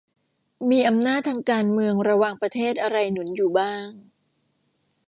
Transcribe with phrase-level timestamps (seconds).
[0.69, 3.87] มีอำนาจทางการเมืองระหว่างประเทศอะไรหนุนอยู่บ้าง